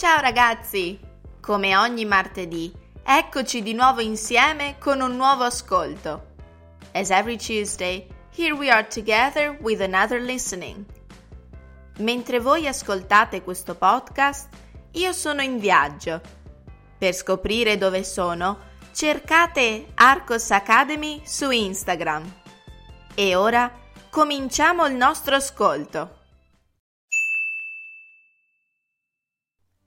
Ciao 0.00 0.18
ragazzi! 0.18 0.98
Come 1.42 1.76
ogni 1.76 2.06
martedì, 2.06 2.72
eccoci 3.02 3.60
di 3.60 3.74
nuovo 3.74 4.00
insieme 4.00 4.76
con 4.78 5.02
un 5.02 5.14
nuovo 5.14 5.44
ascolto. 5.44 6.28
As 6.92 7.10
every 7.10 7.36
Tuesday, 7.36 8.06
here 8.34 8.54
we 8.54 8.70
are 8.70 8.88
together 8.88 9.58
with 9.60 9.82
another 9.82 10.18
listening. 10.18 10.86
Mentre 11.98 12.40
voi 12.40 12.66
ascoltate 12.66 13.42
questo 13.42 13.74
podcast, 13.74 14.48
io 14.92 15.12
sono 15.12 15.42
in 15.42 15.58
viaggio. 15.58 16.22
Per 16.96 17.12
scoprire 17.12 17.76
dove 17.76 18.02
sono, 18.02 18.58
cercate 18.94 19.88
Arcos 19.96 20.50
Academy 20.50 21.20
su 21.26 21.50
Instagram. 21.50 22.24
E 23.14 23.34
ora 23.34 23.70
cominciamo 24.08 24.86
il 24.86 24.94
nostro 24.94 25.34
ascolto. 25.34 26.19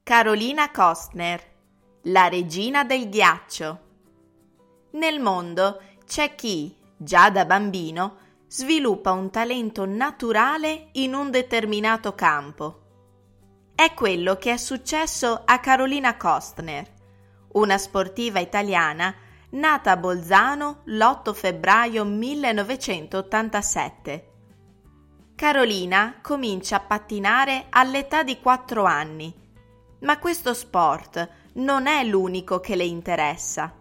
Carolina 0.06 0.70
Kostner, 0.70 1.42
la 2.08 2.28
regina 2.28 2.84
del 2.84 3.08
ghiaccio. 3.08 3.80
Nel 4.92 5.22
mondo 5.22 5.82
c'è 6.06 6.36
chi, 6.36 6.76
già 6.98 7.30
da 7.30 7.46
bambino, 7.46 8.18
sviluppa 8.48 9.14
un 9.14 9.30
talento 9.30 9.86
naturale 9.86 10.90
in 10.94 11.14
un 11.14 11.30
determinato 11.32 12.14
campo. 12.16 12.82
È 13.74 13.94
quello 13.94 14.36
che 14.36 14.52
è 14.52 14.58
successo 14.58 15.44
a 15.46 15.60
Carolina 15.60 16.18
Kostner, 16.18 16.86
una 17.54 17.78
sportiva 17.78 18.40
italiana 18.40 19.16
nata 19.52 19.92
a 19.92 19.98
Bolzano 19.98 20.82
l'8 20.84 21.34
febbraio 21.34 22.04
1987. 22.04 24.32
Carolina 25.34 26.20
comincia 26.22 26.76
a 26.76 26.82
pattinare 26.82 27.68
all'età 27.70 28.24
di 28.24 28.42
4 28.42 28.84
anni 28.84 29.40
ma 30.04 30.20
questo 30.20 30.54
sport 30.54 31.30
non 31.54 31.88
è 31.88 32.04
l'unico 32.04 32.60
che 32.60 32.76
le 32.76 32.86
interessa. 32.86 33.74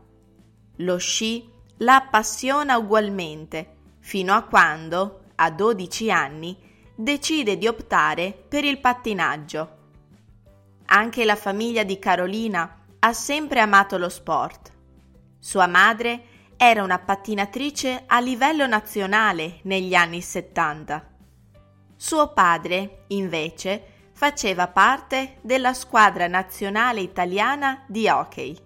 Lo 0.77 0.97
sci 0.97 1.49
la 1.79 1.97
appassiona 1.97 2.77
ugualmente, 2.77 3.77
fino 4.01 4.35
a 4.35 4.43
quando, 4.43 5.25
a 5.37 5.51
12 5.51 6.11
anni, 6.11 6.57
decide 6.95 7.59
di 7.59 7.67
optare 7.67 8.33
per 8.49 8.65
il 8.65 8.79
pattinaggio. 8.79 9.79
Anche 10.87 11.25
la 11.25 11.37
famiglia 11.37 11.83
di 11.85 11.99
Carolina 11.99 12.85
ha 12.99 13.13
sempre 13.13 13.61
amato 13.61 13.99
lo 13.99 14.09
sport. 14.09 14.71
Sua 15.39 15.67
madre 15.67 16.25
era 16.57 16.85
una 16.85 16.99
pattinatrice 16.99 18.05
a 18.07 18.21
livello 18.21 18.67
nazionale 18.67 19.59
negli 19.63 19.95
anni 19.95 20.21
70. 20.21 21.11
Suo 21.97 22.33
padre, 22.33 23.05
invece, 23.09 23.92
faceva 24.23 24.69
parte 24.69 25.39
della 25.41 25.75
squadra 25.75 26.29
nazionale 26.29 27.01
italiana 27.01 27.83
di 27.89 28.09
hockey. 28.09 28.57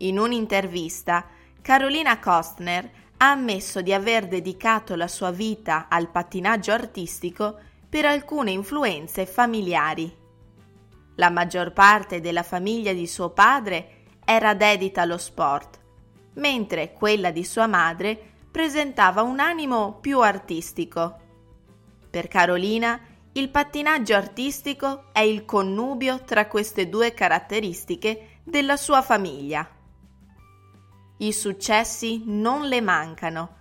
In 0.00 0.18
un'intervista, 0.18 1.26
Carolina 1.62 2.18
Kostner 2.18 2.90
ha 3.16 3.30
ammesso 3.30 3.80
di 3.80 3.94
aver 3.94 4.28
dedicato 4.28 4.94
la 4.94 5.08
sua 5.08 5.30
vita 5.30 5.86
al 5.88 6.10
pattinaggio 6.10 6.70
artistico 6.70 7.60
per 7.88 8.04
alcune 8.04 8.50
influenze 8.50 9.24
familiari. 9.24 10.14
La 11.14 11.30
maggior 11.30 11.72
parte 11.72 12.20
della 12.20 12.42
famiglia 12.42 12.92
di 12.92 13.06
suo 13.06 13.30
padre 13.30 14.02
era 14.22 14.52
dedita 14.52 15.00
allo 15.00 15.16
sport, 15.16 15.80
mentre 16.34 16.92
quella 16.92 17.30
di 17.30 17.42
sua 17.42 17.66
madre 17.66 18.32
presentava 18.50 19.22
un 19.22 19.40
animo 19.40 19.96
più 19.98 20.20
artistico. 20.20 21.16
Per 22.10 22.28
Carolina 22.28 23.00
il 23.32 23.48
pattinaggio 23.48 24.14
artistico 24.14 25.04
è 25.12 25.20
il 25.20 25.44
connubio 25.44 26.24
tra 26.24 26.48
queste 26.48 26.88
due 26.88 27.14
caratteristiche 27.14 28.38
della 28.42 28.76
sua 28.76 29.02
famiglia. 29.02 29.68
I 31.18 31.32
successi 31.32 32.22
non 32.26 32.66
le 32.66 32.80
mancano. 32.80 33.56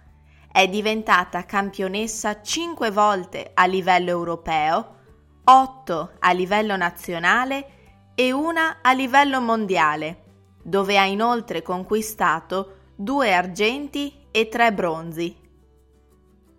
È 0.51 0.67
diventata 0.67 1.45
campionessa 1.45 2.41
cinque 2.41 2.89
volte 2.89 3.51
a 3.53 3.65
livello 3.65 4.09
europeo, 4.09 4.95
otto 5.43 6.13
a 6.17 6.31
livello 6.31 6.75
nazionale 6.75 8.13
e 8.15 8.31
una 8.31 8.79
a 8.81 8.91
livello 8.93 9.39
mondiale, 9.39 10.23
dove 10.63 10.97
ha 10.97 11.05
inoltre 11.05 11.61
conquistato 11.61 12.77
due 12.95 13.33
argenti 13.33 14.25
e 14.31 14.47
tre 14.49 14.73
bronzi. 14.73 15.35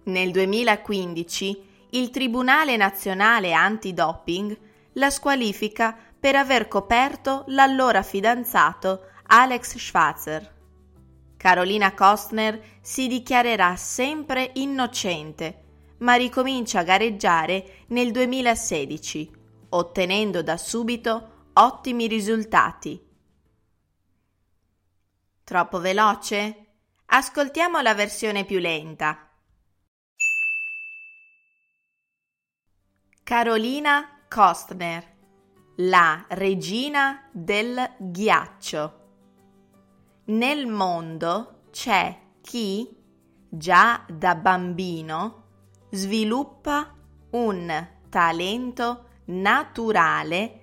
Nel 0.04 0.31
2015 0.31 1.69
il 1.90 2.10
Tribunale 2.10 2.76
nazionale 2.76 3.52
antidoping 3.52 4.58
la 4.94 5.10
squalifica 5.10 5.96
per 6.18 6.36
aver 6.36 6.68
coperto 6.68 7.44
l'allora 7.48 8.02
fidanzato 8.02 9.06
Alex 9.26 9.76
Schwarzer. 9.76 10.58
Carolina 11.36 11.94
Kostner 11.94 12.60
si 12.82 13.06
dichiarerà 13.06 13.74
sempre 13.76 14.50
innocente, 14.54 15.62
ma 15.98 16.14
ricomincia 16.14 16.80
a 16.80 16.84
gareggiare 16.84 17.84
nel 17.88 18.10
2016, 18.10 19.30
ottenendo 19.70 20.42
da 20.42 20.58
subito 20.58 21.48
ottimi 21.54 22.06
risultati. 22.06 23.02
Troppo 25.42 25.80
veloce? 25.80 26.66
Ascoltiamo 27.06 27.80
la 27.80 27.94
versione 27.94 28.44
più 28.44 28.58
lenta. 28.58 29.29
Carolina 33.30 34.22
Kostner, 34.26 35.04
la 35.76 36.24
regina 36.30 37.28
del 37.30 37.80
ghiaccio. 37.96 38.94
Nel 40.24 40.66
mondo 40.66 41.60
c'è 41.70 42.19
chi, 42.40 42.88
già 43.48 44.04
da 44.08 44.34
bambino, 44.34 45.44
sviluppa 45.90 46.92
un 47.30 47.88
talento 48.08 49.10
naturale 49.26 50.60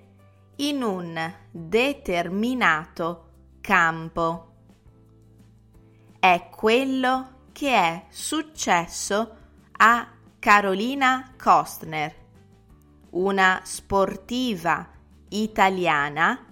in 0.56 0.82
un 0.82 1.34
determinato 1.50 3.30
campo. 3.62 4.52
È 6.18 6.50
quello 6.54 7.46
che 7.50 7.72
è 7.72 8.04
successo 8.10 9.36
a 9.72 10.06
Carolina 10.38 11.32
Kostner 11.42 12.26
una 13.10 13.60
sportiva 13.64 14.88
italiana 15.28 16.44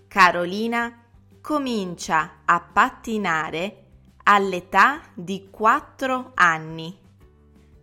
Carolina 0.07 1.03
comincia 1.39 2.41
a 2.45 2.59
pattinare 2.59 3.85
all'età 4.23 5.01
di 5.13 5.47
4 5.49 6.31
anni. 6.35 6.99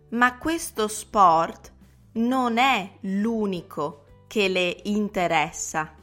Ma 0.09 0.37
questo 0.37 0.87
sport 0.87 1.73
non 2.13 2.57
è 2.57 2.97
l'unico 3.01 4.05
che 4.27 4.47
le 4.47 4.79
interessa. 4.83 5.93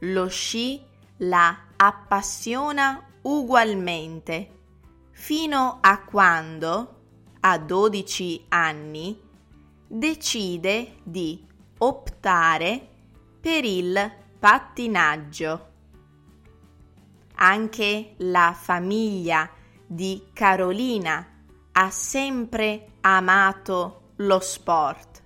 Lo 0.00 0.28
sci 0.28 0.84
la 1.18 1.56
appassiona 1.76 3.02
ugualmente 3.22 4.50
fino 5.12 5.78
a 5.80 6.02
quando, 6.02 7.00
a 7.40 7.58
12 7.58 8.44
anni, 8.48 9.18
decide 9.86 10.96
di 11.02 11.42
optare 11.78 12.88
per 13.40 13.64
il 13.64 14.12
pattinaggio. 14.38 15.72
Anche 17.36 18.14
la 18.18 18.54
famiglia 18.58 19.50
di 19.86 20.28
Carolina 20.32 21.26
ha 21.72 21.90
sempre 21.90 22.92
amato 23.00 24.12
lo 24.16 24.40
sport. 24.40 25.22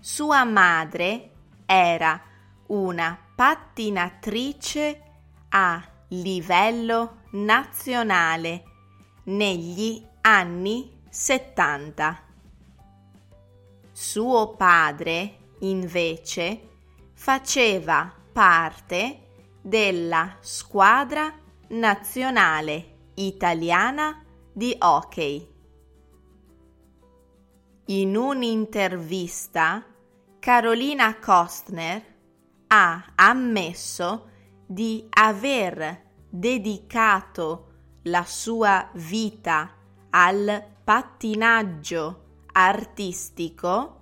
Sua 0.00 0.44
madre 0.44 1.30
era 1.64 2.20
una 2.66 3.18
pattinatrice 3.34 5.02
a 5.50 5.82
livello 6.08 7.22
nazionale 7.32 8.62
negli 9.24 10.04
anni 10.22 11.00
70. 11.08 12.22
Suo 13.92 14.54
padre, 14.56 15.38
invece, 15.60 16.68
faceva 17.12 18.12
parte 18.32 19.20
della 19.60 20.36
squadra 20.40 21.32
nazionale 21.68 22.96
italiana 23.14 24.22
di 24.52 24.74
hockey. 24.78 25.52
In 27.86 28.16
un'intervista, 28.16 29.84
Carolina 30.38 31.16
Kostner 31.18 32.13
ha 32.76 33.04
ammesso 33.14 34.30
di 34.66 35.06
aver 35.10 36.02
dedicato 36.28 37.68
la 38.02 38.24
sua 38.24 38.90
vita 38.94 39.70
al 40.10 40.64
pattinaggio 40.82 42.22
artistico 42.50 44.00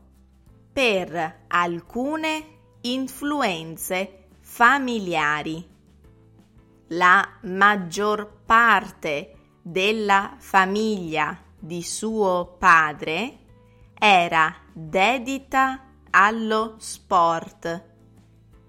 per 0.73 1.45
alcune 1.49 2.47
influenze 2.81 4.29
familiari. 4.41 5.69
La 6.89 7.29
maggior 7.43 8.41
parte 8.47 9.35
della 9.61 10.37
famiglia 10.39 11.39
di 11.59 11.83
suo 11.83 12.57
padre 12.59 13.39
era 13.99 14.55
dedita 14.73 15.89
allo 16.09 16.77
sport, 16.79 17.91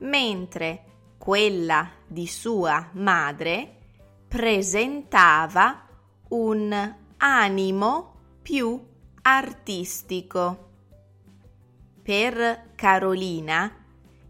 mentre 0.03 0.83
quella 1.17 1.89
di 2.07 2.27
sua 2.27 2.89
madre 2.93 3.77
presentava 4.27 5.87
un 6.29 6.95
animo 7.17 8.15
più 8.41 8.81
artistico. 9.21 10.69
Per 12.01 12.71
Carolina 12.75 13.71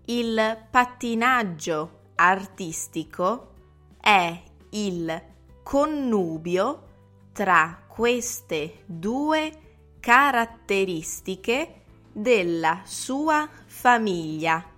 il 0.05 0.67
pattinaggio 0.69 2.01
artistico 2.15 3.53
è 3.99 4.41
il 4.71 5.23
connubio 5.63 6.87
tra 7.31 7.83
queste 7.87 8.83
due 8.85 9.51
caratteristiche 9.99 11.81
della 12.11 12.81
sua 12.83 13.49
famiglia. 13.65 14.72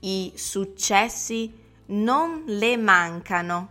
I 0.00 0.32
successi 0.36 1.52
non 1.86 2.44
le 2.46 2.76
mancano. 2.76 3.68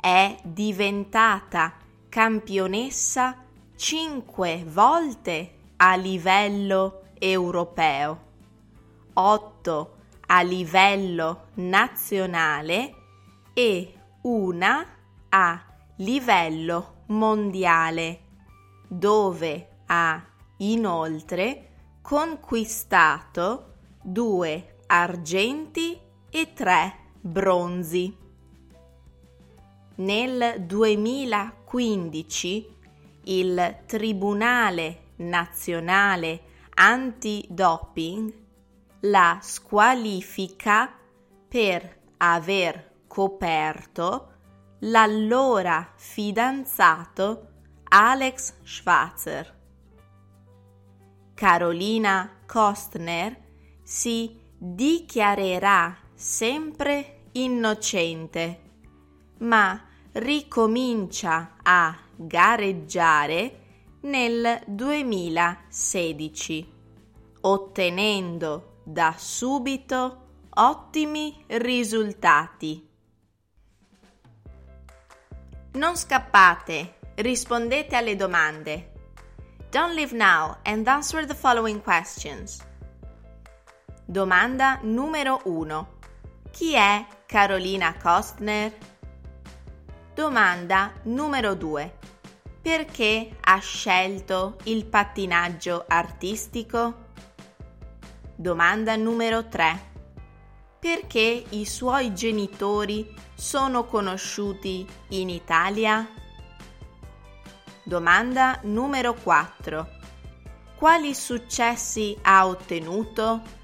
È 0.00 0.38
diventata 0.42 1.74
campionessa 2.08 3.44
cinque 3.76 4.64
volte 4.66 5.56
a 5.76 5.94
livello 5.96 7.02
europeo, 7.18 8.24
otto 9.14 9.96
a 10.26 10.40
livello 10.42 11.48
nazionale 11.54 12.94
e 13.52 13.94
una 14.22 14.86
a 15.28 15.64
livello 15.96 17.02
mondiale, 17.06 18.20
dove 18.88 19.68
ha 19.86 20.24
inoltre 20.58 21.68
conquistato 22.00 23.74
due 24.02 24.77
argenti 24.88 25.96
e 26.30 26.52
tre 26.54 26.94
bronzi. 27.20 28.16
Nel 29.96 30.62
2015 30.64 32.76
il 33.24 33.82
Tribunale 33.86 35.08
Nazionale 35.16 36.40
Antidoping 36.74 38.32
la 39.00 39.38
squalifica 39.42 40.90
per 41.48 41.96
aver 42.16 42.92
coperto 43.06 44.32
l'allora 44.80 45.92
fidanzato 45.96 47.48
Alex 47.84 48.54
Schwarzer. 48.62 49.56
Carolina 51.34 52.30
Kostner 52.46 53.36
si 53.82 54.46
dichiarerà 54.58 55.96
sempre 56.14 57.20
innocente, 57.32 58.60
ma 59.38 59.82
ricomincia 60.12 61.56
a 61.62 61.98
gareggiare 62.16 63.60
nel 64.00 64.60
2016, 64.66 66.72
ottenendo 67.42 68.80
da 68.82 69.14
subito 69.16 70.24
ottimi 70.50 71.44
risultati. 71.46 72.84
Non 75.72 75.96
scappate, 75.96 76.94
rispondete 77.16 77.94
alle 77.94 78.16
domande. 78.16 78.92
Don't 79.70 79.94
leave 79.94 80.16
now 80.16 80.56
and 80.64 80.88
answer 80.88 81.26
the 81.26 81.34
following 81.34 81.82
questions. 81.82 82.64
Domanda 84.10 84.78
numero 84.84 85.42
1. 85.44 85.98
Chi 86.50 86.72
è 86.72 87.04
Carolina 87.26 87.94
Kostner? 87.94 88.74
Domanda 90.14 90.94
numero 91.02 91.54
2. 91.54 91.98
Perché 92.62 93.36
ha 93.38 93.58
scelto 93.58 94.56
il 94.62 94.86
pattinaggio 94.86 95.84
artistico? 95.86 97.08
Domanda 98.34 98.96
numero 98.96 99.46
3. 99.46 99.90
Perché 100.78 101.44
i 101.50 101.66
suoi 101.66 102.14
genitori 102.14 103.14
sono 103.34 103.84
conosciuti 103.84 104.88
in 105.08 105.28
Italia? 105.28 106.08
Domanda 107.82 108.58
numero 108.62 109.12
4. 109.12 109.86
Quali 110.76 111.14
successi 111.14 112.16
ha 112.22 112.46
ottenuto? 112.46 113.56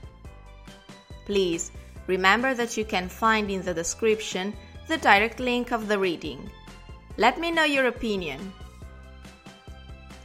Please 1.25 1.71
remember 2.07 2.55
that 2.55 2.77
you 2.77 2.85
can 2.85 3.09
find 3.09 3.51
in 3.51 3.63
the 3.63 3.73
description 3.73 4.55
the 4.89 4.99
direct 4.99 5.39
link 5.39 5.73
of 5.73 5.87
the 5.87 5.99
reading. 5.99 6.51
Let 7.17 7.39
me 7.39 7.51
know 7.51 7.65
your 7.65 7.87
opinion. 7.87 8.53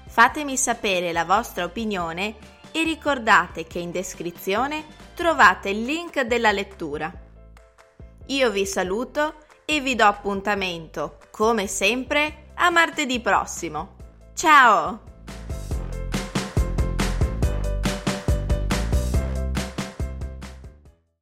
Fatemi 0.07 0.57
sapere 0.57 1.11
la 1.11 1.23
vostra 1.23 1.63
opinione 1.63 2.35
e 2.71 2.83
ricordate 2.83 3.65
che 3.65 3.79
in 3.79 3.91
descrizione 3.91 4.83
trovate 5.13 5.69
il 5.69 5.83
link 5.83 6.19
della 6.21 6.51
lettura. 6.51 7.11
Io 8.27 8.51
vi 8.51 8.65
saluto 8.65 9.35
e 9.65 9.79
vi 9.79 9.95
do 9.95 10.05
appuntamento, 10.05 11.17
come 11.31 11.67
sempre, 11.67 12.51
a 12.55 12.69
martedì 12.69 13.19
prossimo. 13.19 13.95
Ciao! 14.33 15.08